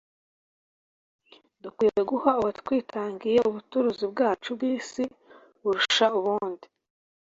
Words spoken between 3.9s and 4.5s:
bwacu